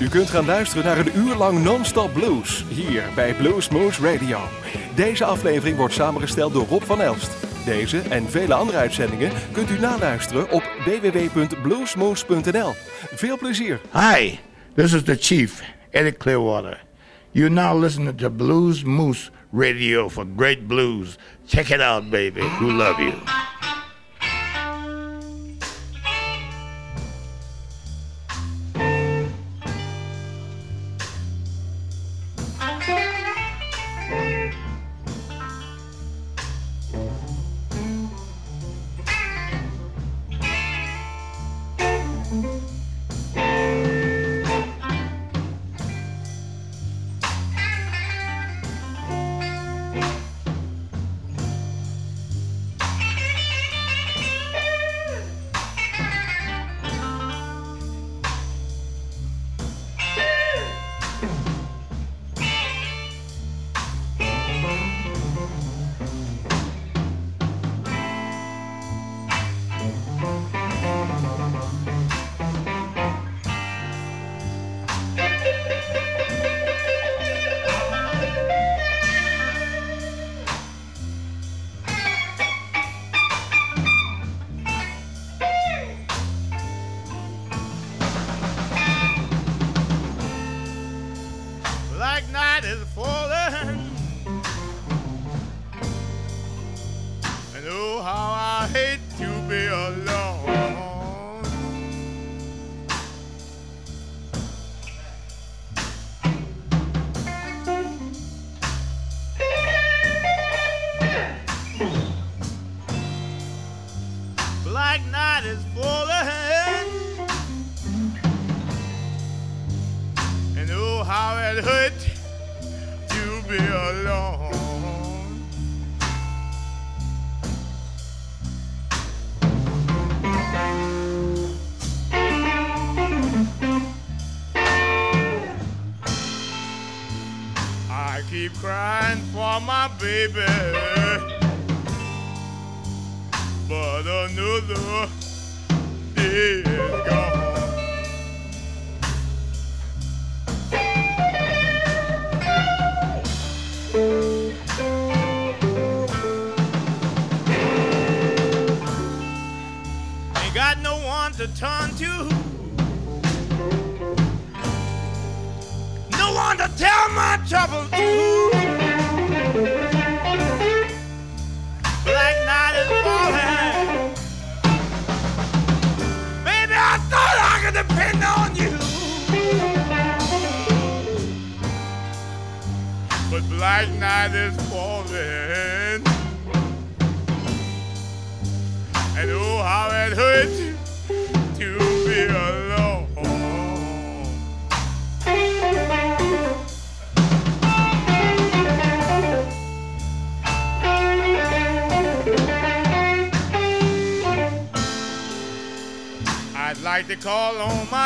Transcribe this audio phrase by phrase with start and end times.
[0.00, 4.38] U kunt gaan luisteren naar een uur lang non-stop blues hier bij Blues Moose Radio.
[4.94, 7.30] Deze aflevering wordt samengesteld door Rob van Elst.
[7.64, 12.72] Deze en vele andere uitzendingen kunt u naluisteren op www.bluesmoose.nl.
[13.14, 13.80] Veel plezier.
[13.92, 14.38] Hi,
[14.74, 16.82] this is the Chief, Eddie Clearwater.
[17.30, 21.18] You're now listening to Blues Moose Radio for great blues.
[21.46, 22.40] Check it out, baby.
[22.40, 23.12] We love you.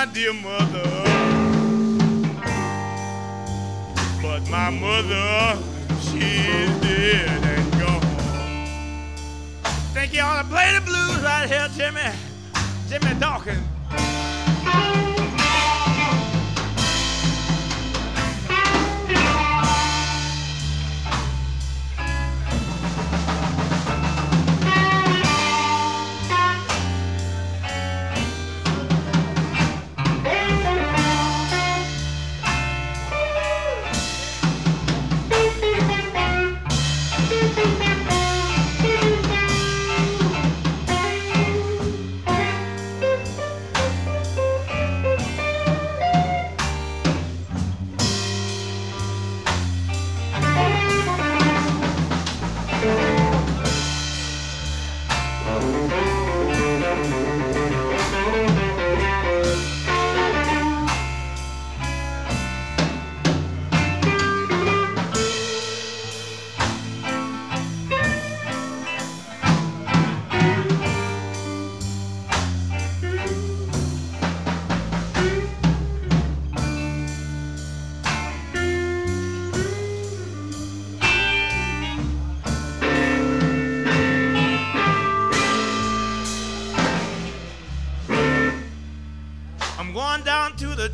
[0.06, 0.82] My dear mother.
[4.20, 5.58] But my mother,
[6.00, 8.02] she's dead and gone.
[9.94, 12.12] Think you ought to play the blues right here, Jimmy.
[12.88, 15.13] Jimmy Dawkins.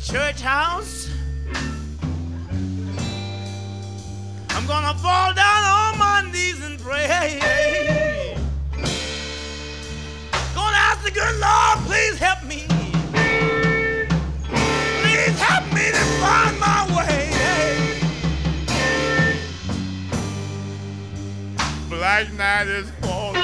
[0.03, 1.09] Church house.
[4.49, 7.39] I'm gonna fall down on my knees and pray.
[10.55, 12.65] Gonna ask the good Lord, please help me.
[15.01, 17.29] Please help me to find my way.
[21.89, 23.41] Black night is falling.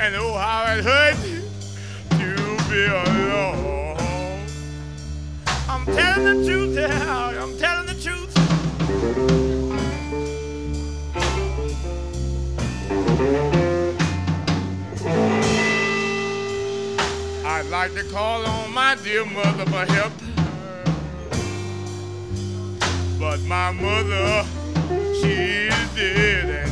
[0.00, 1.31] And oh, how it hurt to
[2.72, 3.96] be alone.
[5.68, 8.32] I'm telling the truth, yeah, I'm telling the truth.
[17.44, 20.12] I'd like to call on my dear mother for help.
[23.20, 24.46] But my mother,
[25.20, 26.71] she's dead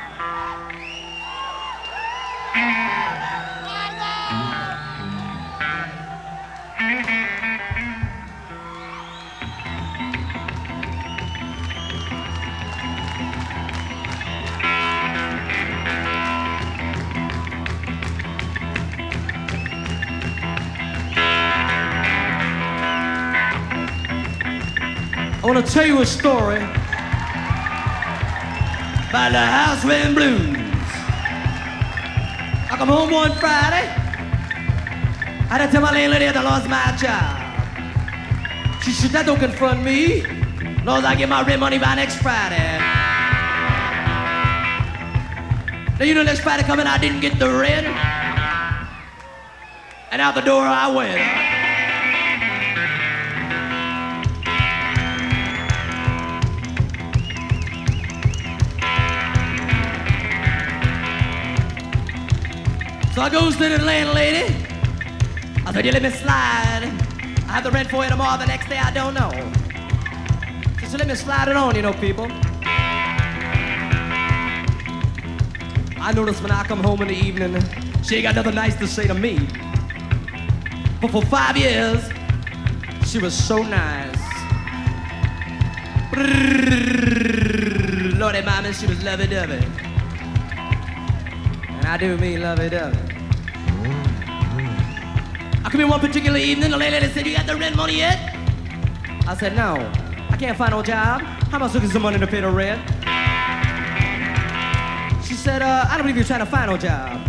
[25.71, 26.73] Tell you a story about
[29.31, 30.57] the house rent blues.
[32.69, 33.87] I come home one Friday.
[35.47, 37.39] I had to tell my landlady that I lost my job.
[38.83, 40.25] She said, that don't confront me.
[40.85, 42.77] As I get my rent money by next Friday.
[45.97, 47.87] Now you know next Friday coming, I didn't get the rent.
[50.11, 51.40] And out the door I went.
[63.21, 64.51] I goes to the landlady.
[65.63, 66.85] I said, you let me slide.
[67.47, 69.29] I have the rent for you tomorrow, the next day I don't know.
[70.79, 72.25] She said, let me slide it on, you know, people.
[75.99, 77.63] I notice when I come home in the evening,
[78.01, 79.47] she ain't got nothing nice to say to me.
[80.99, 82.03] But for five years,
[83.05, 84.17] she was so nice.
[88.17, 89.63] Lordy mama, she was lovey-dovey.
[91.69, 93.10] And I do mean lovey-dovey.
[95.71, 98.35] Come in one particular evening, the lady said, you got the rent money yet?
[99.25, 99.75] I said, no.
[100.29, 101.21] I can't find no job.
[101.21, 102.81] How am I looking some money to pay the rent?
[105.25, 107.25] She said, uh, I don't believe you're trying to find no job.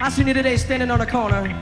[0.00, 1.54] I seen you today standing on the corner,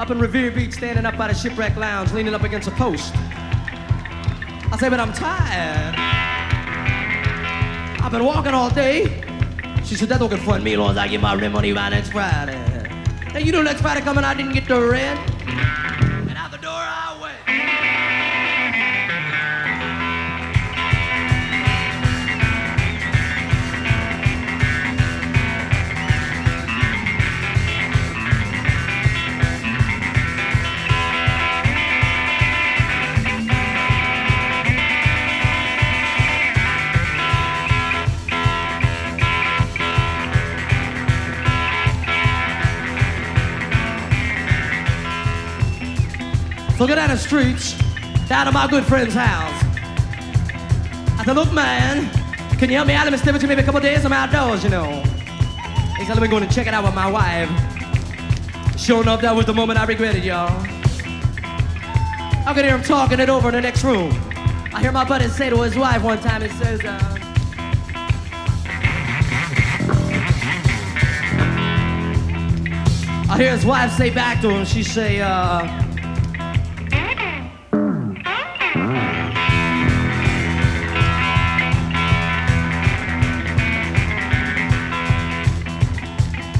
[0.00, 3.12] up in Revere Beach, standing up by the shipwreck lounge, leaning up against a post.
[3.14, 5.96] I said, but I'm tired.
[8.02, 9.22] I've been walking all day.
[9.84, 12.08] She said, that don't confront me long as I get my rent money by next
[12.08, 12.75] Friday.
[13.36, 15.35] Now you know next Friday coming, I didn't get the rent.
[46.76, 47.72] So get down the streets,
[48.28, 49.64] down to my good friend's house.
[51.18, 52.10] I said, look, man,
[52.58, 53.04] can you help me out?
[53.04, 54.04] Let me stay with you maybe a couple days.
[54.04, 55.02] I'm outdoors, you know.
[55.96, 57.48] He said, let me go and check it out with my wife.
[58.78, 60.50] Sure enough, that was the moment I regretted, y'all.
[62.46, 64.12] I could hear him talking it over in the next room.
[64.74, 67.18] I hear my buddy say to his wife one time, he says, uh,
[73.30, 75.85] I hear his wife say back to him, she say, uh,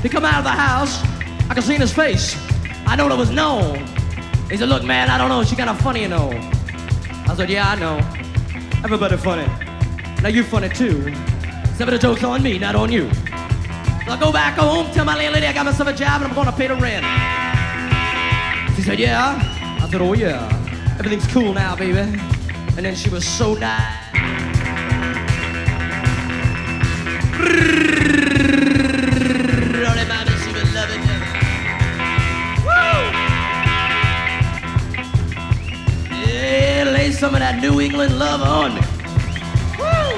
[0.06, 1.02] He come out of the house.
[1.50, 2.36] I could see in his face.
[2.86, 3.84] I know it was known.
[4.48, 5.42] He said, look, man, I don't know.
[5.42, 6.30] She kind of funny, you know.
[7.26, 7.96] I said, yeah, I know.
[8.84, 9.48] Everybody funny.
[10.22, 11.12] Now you funny too.
[11.64, 13.12] Except the joke's on me, not on you.
[13.12, 16.36] So I go back home, tell my landlady I got myself a job and I'm
[16.36, 17.04] gonna pay the rent.
[18.76, 19.40] She said, yeah.
[19.82, 20.46] I said, oh yeah.
[21.00, 21.98] Everything's cool now, baby.
[21.98, 24.06] And then she was so nice.
[37.26, 38.80] Some of that New England love on me.
[39.76, 40.14] Woo!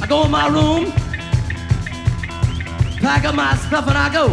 [0.00, 0.90] I go in my room,
[3.02, 4.28] pack up my stuff, and I go.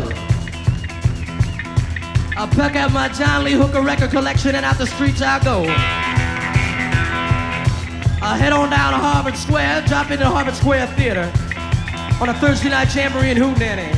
[2.38, 5.66] I pack up my John Lee Hooker record collection, and out the streets I go.
[8.24, 11.30] I head on down to Harvard Square, drop into the Harvard Square Theater
[12.22, 13.92] on a Thursday night jamboree in Hootenanny.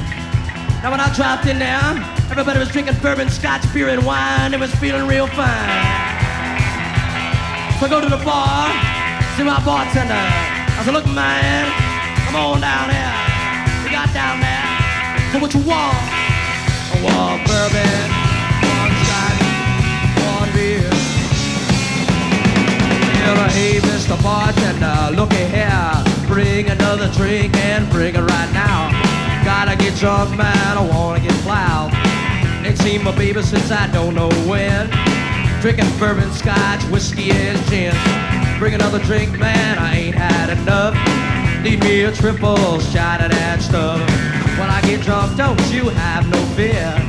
[0.82, 4.54] Now when I dropped in there, everybody was drinking bourbon, scotch, beer, and wine.
[4.54, 5.68] It was feeling real fine.
[7.76, 8.72] So I go to the bar,
[9.36, 10.16] see my bartender.
[10.16, 11.68] I said, look, man,
[12.26, 13.16] come on down here.
[13.84, 14.64] We got down there.
[15.36, 16.00] So what you want?
[16.88, 18.08] I want bourbon,
[18.64, 19.44] one scotch,
[20.40, 20.88] one beer.
[23.28, 24.16] Uh, hey, Mr.
[24.24, 25.94] Bartender, looky here.
[26.28, 28.88] Bring another drink and bring it right now.
[29.44, 32.11] Gotta get drunk, man, I wanna get plowed.
[32.84, 34.90] Seen my baby since I don't know when.
[35.62, 37.94] Drinking bourbon, scotch, whiskey, and gin.
[38.58, 40.96] Bring another drink, man, I ain't had enough.
[41.64, 44.00] Need me a triple shot of that stuff.
[44.58, 47.01] When I get drunk, don't you have no fear.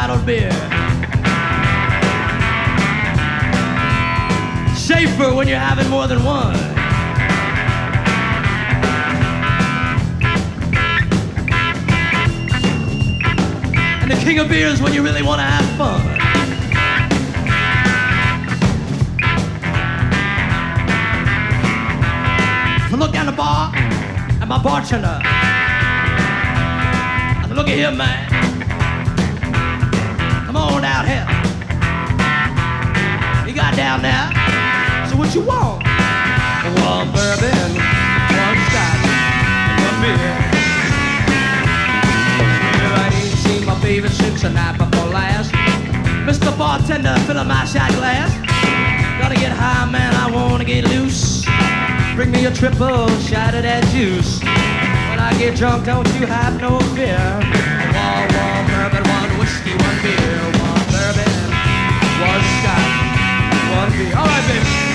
[0.00, 0.52] Bottled beer.
[4.76, 6.54] Safer when you're having more than one.
[14.02, 16.00] And the king of beers when you really want to have fun.
[22.92, 25.18] I look down the bar at my bartender.
[27.40, 28.27] I look at here, man.
[33.78, 34.26] Down there.
[35.08, 35.78] So what you want?
[36.82, 39.04] One bourbon, one scotch,
[39.70, 40.34] and one beer.
[42.82, 45.52] Well, I ain't seen my baby since the night before last.
[46.26, 46.50] Mr.
[46.58, 48.34] Bartender, fill up my shot glass.
[49.20, 51.44] Gotta get high, man, I wanna get loose.
[52.16, 54.40] Bring me a triple shot of that juice.
[55.08, 57.22] When I get drunk, don't you have no fear.
[57.94, 60.57] One, one bourbon, one whiskey, one beer.
[63.78, 64.87] All right, baby.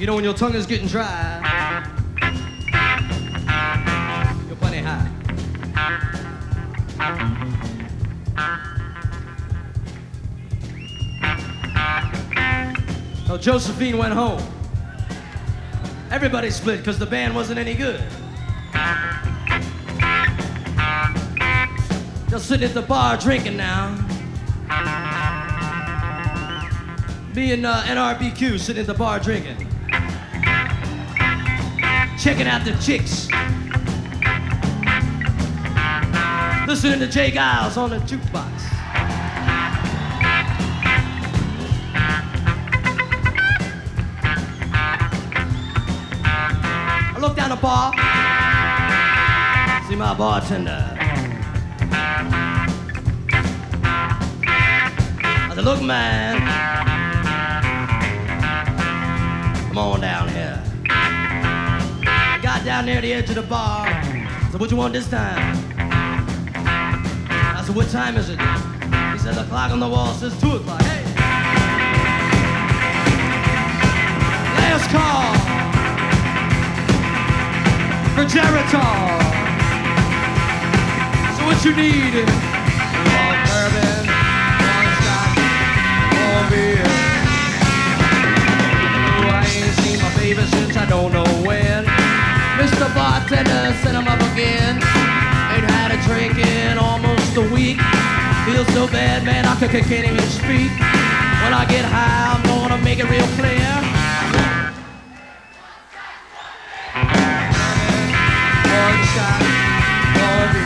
[0.00, 1.42] You know when your tongue is getting dry,
[4.46, 5.06] you're plenty high.
[13.26, 14.42] So Josephine went home.
[16.10, 18.00] Everybody split because the band wasn't any good.
[22.30, 23.96] Just sitting at the bar drinking now.
[27.34, 29.69] Me and uh, NRBQ sitting at the bar drinking.
[32.20, 33.28] Checking out the chicks.
[36.68, 37.30] Listening to J.
[37.30, 38.50] Geils on the jukebox.
[47.12, 47.90] I look down the bar,
[49.88, 50.96] see my bartender.
[55.48, 56.38] I said, look, man,
[59.68, 60.69] come on down here.
[62.60, 63.86] I got down near the edge of the bar.
[63.86, 65.56] I said, what you want this time?
[66.54, 68.38] I said, what time is it?
[68.38, 70.82] He said, the clock on the wall says 2 o'clock.
[70.82, 71.02] Hey!
[74.60, 75.32] Last call
[78.12, 79.08] for Geritol.
[81.38, 82.28] So what you need.
[83.16, 84.04] One bourbon,
[84.68, 85.40] one scotch,
[86.12, 86.84] one beer.
[89.16, 91.79] Oh, I ain't seen my baby since I don't know when.
[92.60, 92.94] Mr.
[92.94, 94.74] Bartender, send him up again.
[94.76, 97.78] Ain't had a drink in almost a week.
[98.44, 100.70] Feel so bad, man, I c- c- can't even speak.
[101.42, 103.70] When I get high, I'm gonna make it real clear.
[108.62, 109.42] One shot,
[110.20, 110.56] one.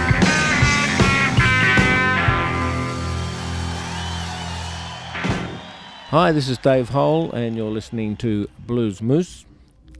[6.10, 9.44] Hi, this is Dave Hole, and you're listening to Blues Moose.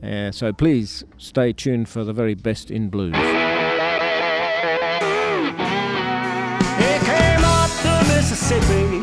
[0.02, 3.14] Uh, so please stay tuned for the very best in blues.
[7.04, 7.70] Came up
[8.08, 9.00] Mississippi,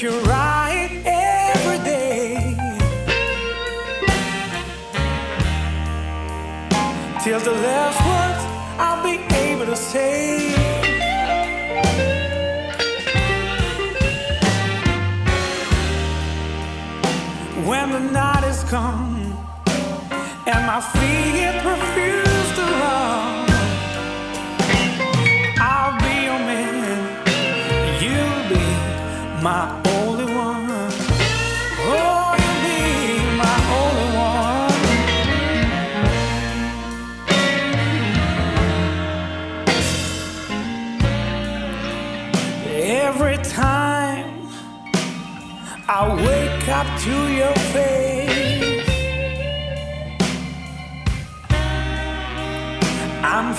[0.00, 0.37] you're right.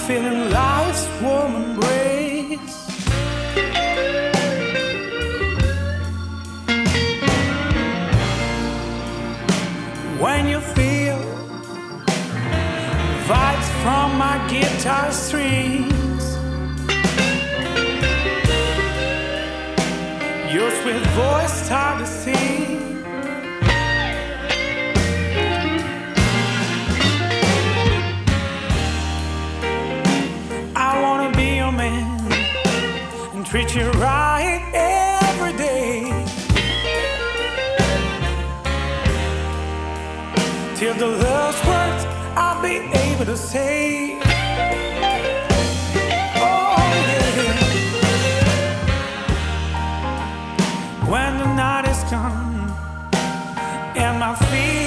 [0.09, 2.77] feeling life's warm embrace.
[10.19, 11.21] When you feel
[13.29, 16.25] vibes from my guitar strings,
[20.51, 22.88] your sweet voice starts to sing.
[33.49, 36.03] treat you right every day.
[40.75, 42.05] Till the last words
[42.37, 42.75] I'll be
[43.05, 44.19] able to say.
[46.35, 46.77] Oh,
[47.07, 47.55] yeah.
[51.09, 52.71] When the night is come
[53.95, 54.78] and my feet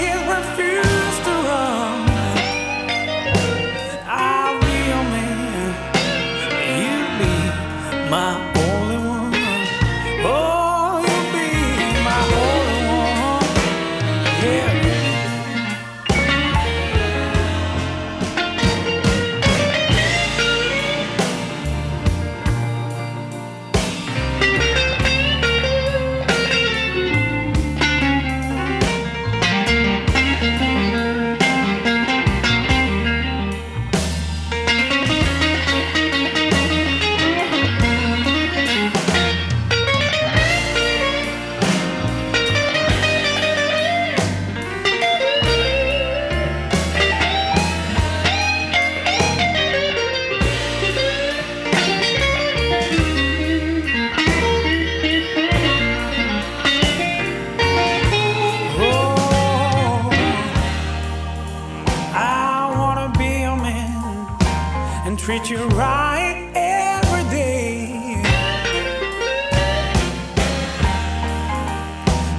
[65.45, 67.87] treat you right every day.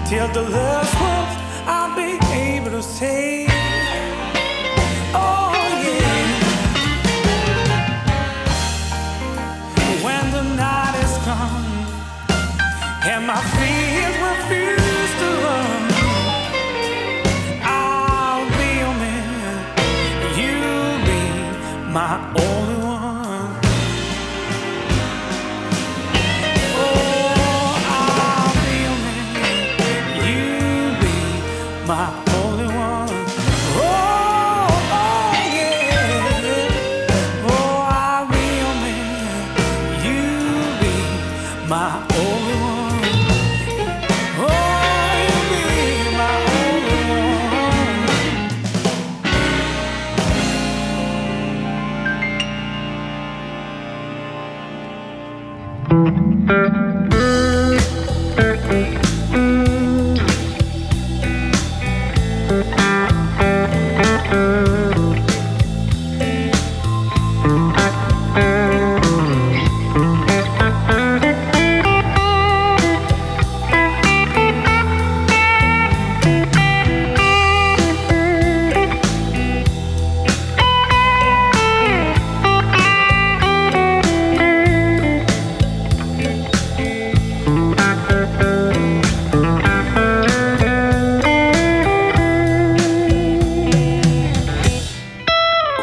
[0.08, 0.73] Till the love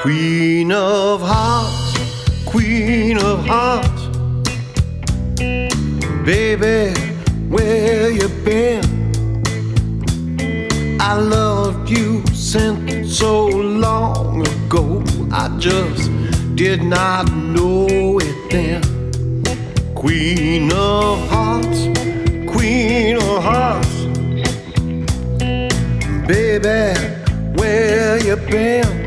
[0.03, 4.07] Queen of hearts, queen of hearts.
[6.25, 6.99] Baby,
[7.51, 8.83] where you been?
[10.99, 15.05] I loved you since so long ago.
[15.31, 16.11] I just
[16.55, 18.83] did not know it then.
[19.95, 21.81] Queen of hearts,
[22.51, 23.97] queen of hearts.
[26.27, 26.99] Baby,
[27.55, 29.00] where you been?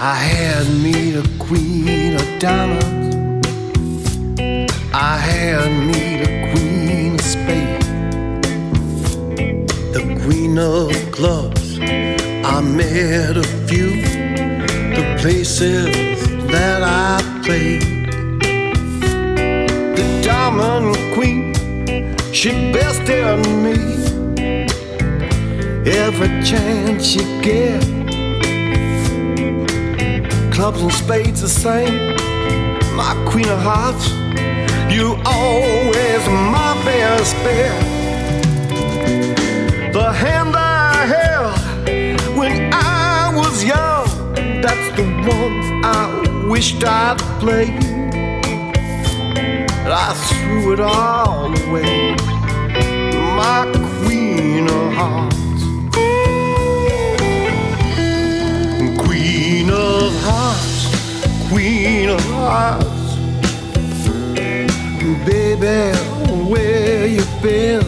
[0.00, 3.16] I had me a queen of diamonds.
[4.94, 7.86] I had me a queen of spades.
[9.92, 11.80] The queen of clubs.
[11.80, 14.02] I met a few.
[14.94, 18.12] The places that I played.
[19.96, 21.54] The diamond queen,
[22.32, 23.74] she bested me.
[25.90, 27.97] Every chance she get
[30.58, 32.16] clubs and spades the same.
[32.96, 34.10] My queen of hearts,
[34.92, 36.22] you always
[36.56, 37.72] my best bet.
[39.92, 44.08] The hand I held when I was young,
[44.60, 47.78] that's the one I wished I'd played.
[49.86, 52.16] I threw it all away.
[53.40, 53.62] My
[54.02, 55.37] queen of hearts.
[60.28, 62.86] Hearts, queen of hearts.
[65.24, 65.96] Baby,
[66.50, 67.82] where you been?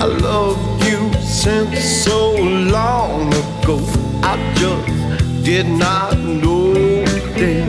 [0.00, 3.78] I loved you since so long ago.
[4.22, 6.72] I just did not know
[7.38, 7.68] then.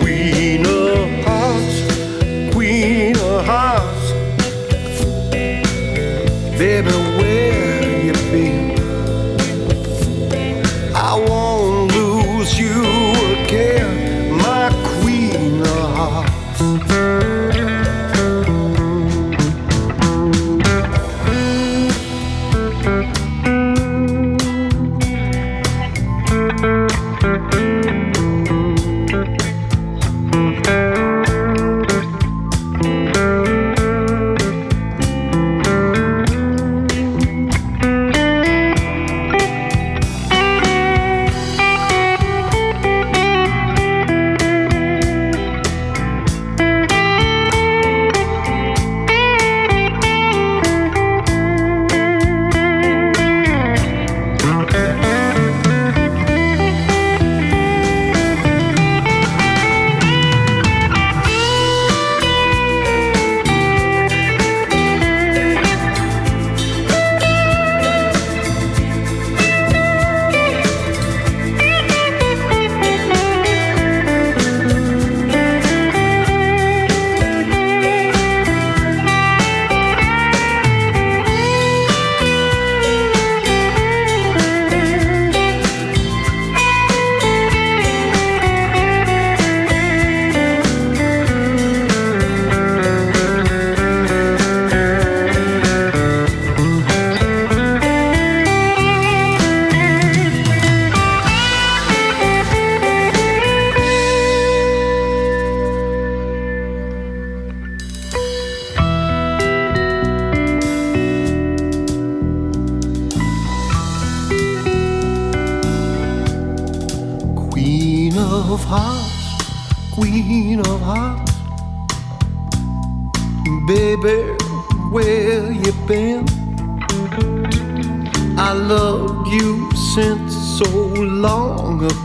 [0.00, 4.04] Queen of hearts, queen of hearts.
[6.58, 7.03] Baby,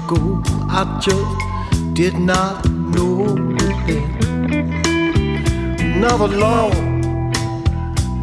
[0.09, 0.41] ago.
[0.69, 3.35] I just did not know
[3.85, 4.07] then.
[5.79, 6.71] Another law,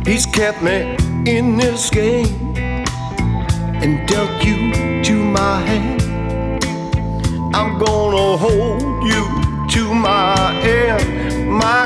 [0.05, 2.57] he's kept me in this game
[3.83, 6.03] and dealt you to my hand.
[7.55, 9.23] I'm gonna hold you
[9.75, 11.86] to my end, my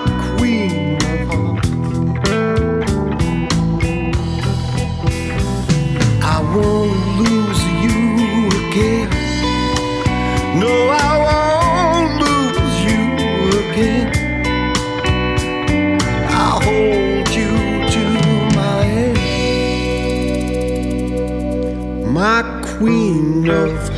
[22.80, 23.89] queen of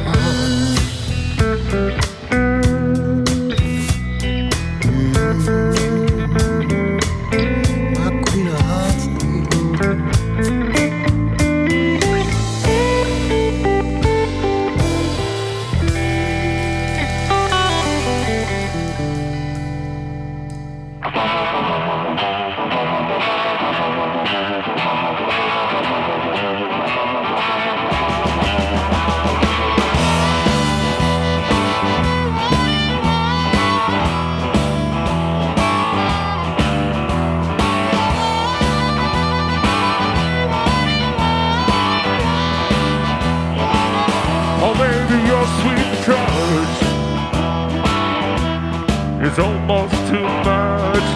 [49.32, 51.08] is almost too much.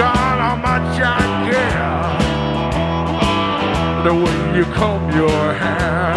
[0.00, 1.96] God, how much I care.
[4.04, 6.14] The way you comb your hair.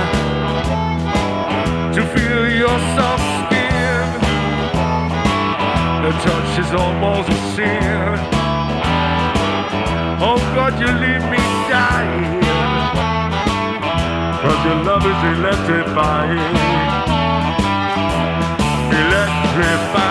[1.96, 4.08] To feel your soft skin.
[6.04, 8.20] The touch is almost a sin.
[10.28, 12.42] Oh God, you leave me dying.
[14.42, 16.56] Cause your love is electrifying.
[19.04, 20.11] Electrifying.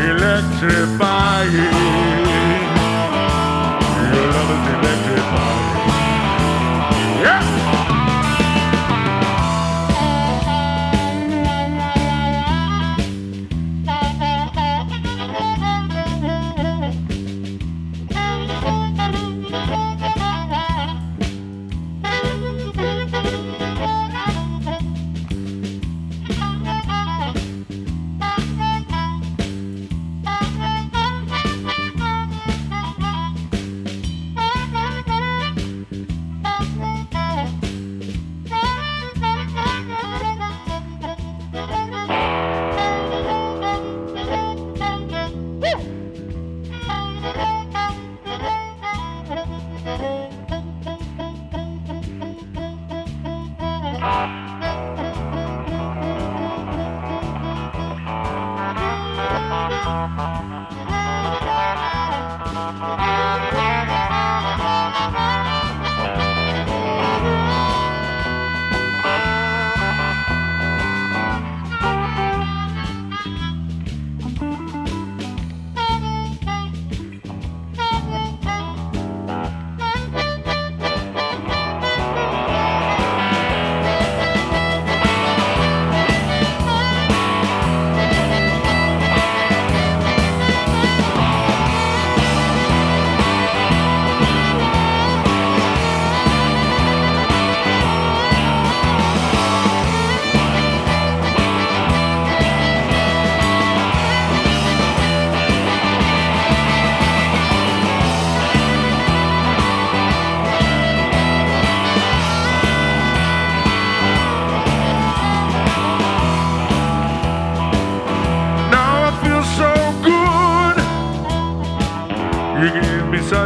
[0.00, 1.72] Electrifying.
[4.12, 5.73] Your love is electrifying.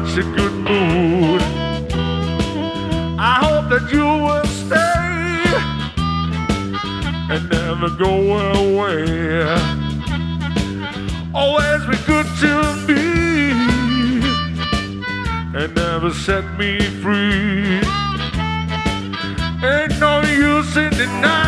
[0.06, 1.42] Such a good mood.
[3.18, 5.40] I hope that you will stay
[7.34, 8.12] and never go
[8.60, 9.42] away.
[11.34, 12.52] Always be good to
[12.86, 13.04] me
[15.58, 17.80] and never set me free.
[19.68, 21.47] Ain't no use in denying.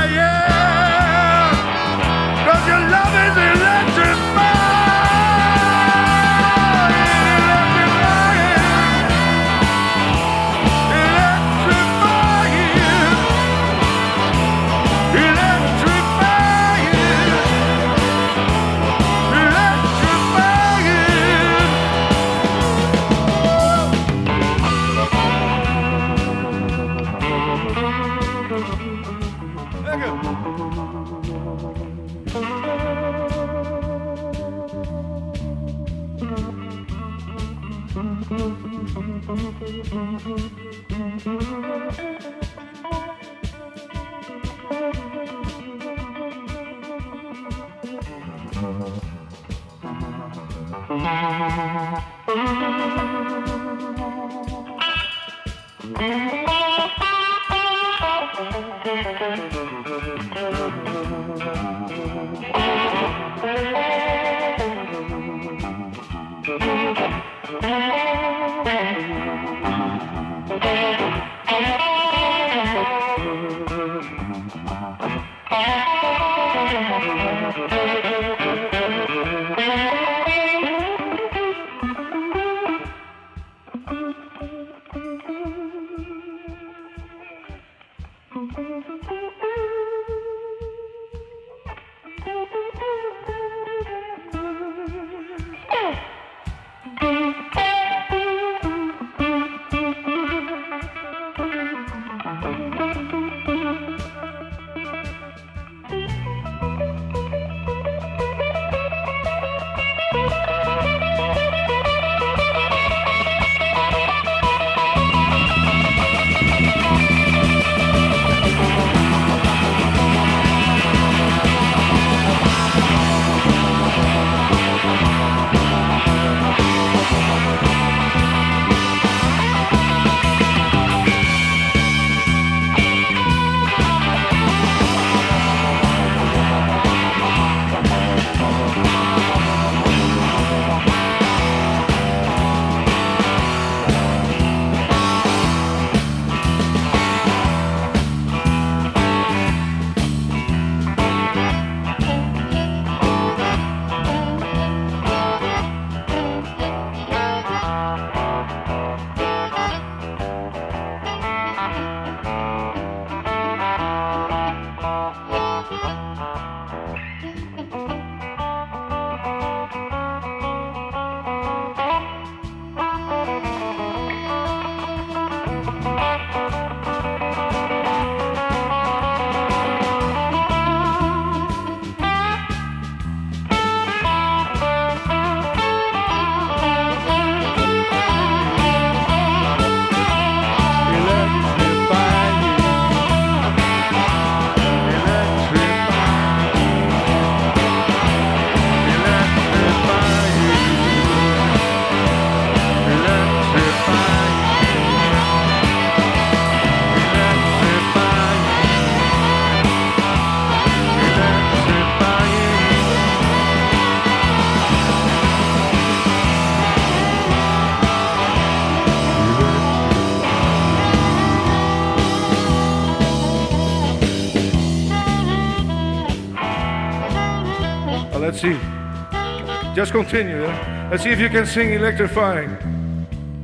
[229.80, 230.42] Just continue.
[230.42, 230.88] yeah?
[230.90, 232.50] Let's see if you can sing electrifying.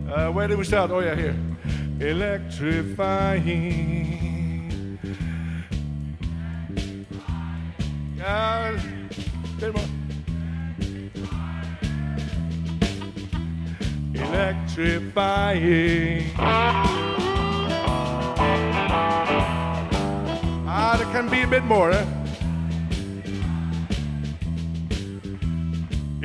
[0.06, 0.90] Uh, where did we start?
[0.90, 1.34] Oh, yeah, here.
[1.98, 4.98] Electrifying.
[8.18, 8.78] Yeah,
[9.58, 9.82] bit more.
[14.14, 16.32] Electrifying.
[20.68, 22.15] Ah, there can be a bit more, eh?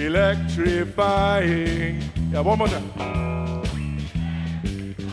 [0.02, 2.02] Electrifying.
[2.32, 2.91] Yeah, one more time.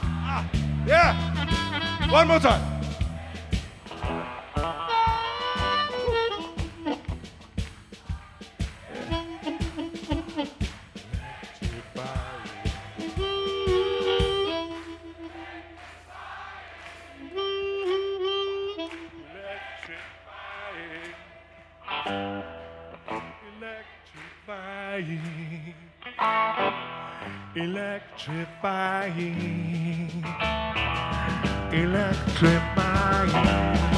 [0.03, 0.49] Ah,
[0.87, 2.11] yeah.
[2.11, 2.78] One more time.
[27.99, 30.25] Electrifying.
[31.73, 33.98] Electrifying.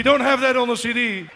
[0.00, 1.28] We don't have that on the CD.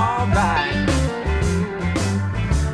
[0.00, 0.88] Alright.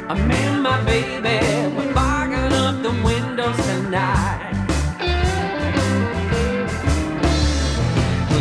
[0.08, 1.38] I'm in my baby,
[1.76, 4.52] we're fogging up the windows tonight.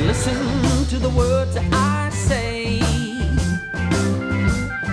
[0.06, 2.80] Listen to the words I say.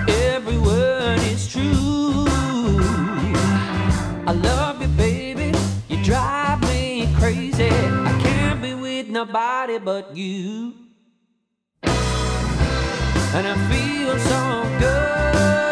[0.07, 2.25] Every word is true.
[4.25, 5.53] I love you, baby.
[5.89, 7.69] You drive me crazy.
[7.69, 10.72] I can't be with nobody but you.
[13.35, 15.62] And it feels so good,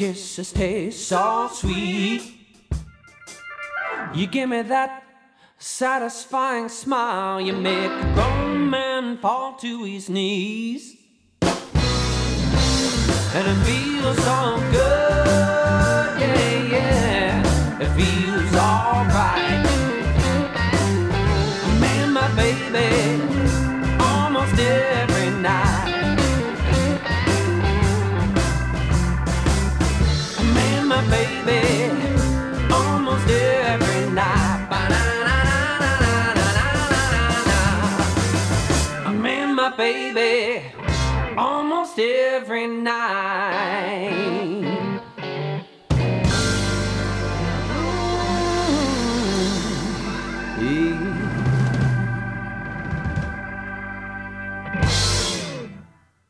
[0.00, 2.22] kisses taste so sweet.
[4.14, 5.02] You give me that
[5.58, 7.38] satisfying smile.
[7.38, 10.96] You make a grown man fall to his knees.
[11.42, 11.52] And
[13.52, 17.82] it feels so good, yeah, yeah.
[17.84, 19.64] It feels alright.
[21.78, 23.29] Man, my baby
[39.80, 40.62] baby,
[41.38, 44.19] almost every night.